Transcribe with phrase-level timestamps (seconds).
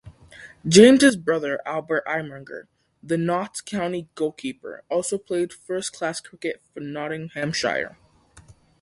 [0.67, 2.63] James's brother Albert Iremonger,
[3.03, 7.99] the Notts County goalkeeper, also played first-class cricket for Nottinghamshire.